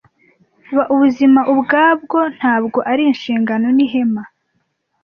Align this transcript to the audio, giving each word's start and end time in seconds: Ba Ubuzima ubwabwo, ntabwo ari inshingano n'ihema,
Ba 0.75 0.83
Ubuzima 0.93 1.41
ubwabwo, 1.53 2.17
ntabwo 2.37 2.79
ari 2.91 3.03
inshingano 3.11 3.67
n'ihema, 3.75 4.23